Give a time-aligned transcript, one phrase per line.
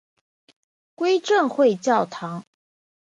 [0.95, 2.43] 归正会教堂。